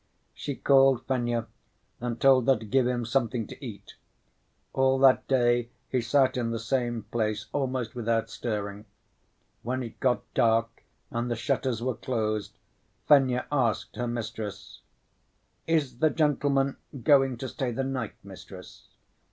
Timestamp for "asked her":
13.51-14.07